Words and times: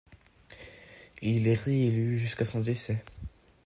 Il 1.21 1.45
y 1.45 1.49
est 1.49 1.53
réélu 1.53 2.17
jusqu'à 2.17 2.43
son 2.43 2.61
décès. 2.61 3.05